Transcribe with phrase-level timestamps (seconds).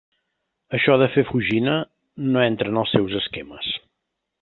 [0.77, 1.77] Això de fer fugina,
[2.33, 3.73] no entra en els seus esquemes.